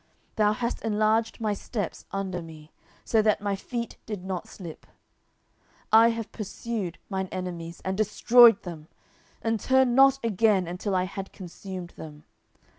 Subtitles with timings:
[0.29, 2.71] 10:022:037 Thou hast enlarged my steps under me;
[3.05, 4.87] so that my feet did not slip.
[5.93, 8.87] 10:022:038 I have pursued mine enemies, and destroyed them;
[9.43, 12.23] and turned not again until I had consumed them.